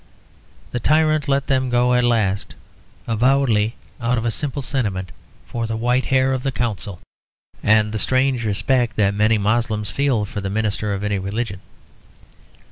[0.71, 2.55] The tyrant let them go at last,
[3.05, 5.11] avowedly out of a simple sentiment
[5.45, 6.99] for the white hair of the consul,
[7.61, 11.61] and the strange respect that many Moslems feel for the minister of any religion.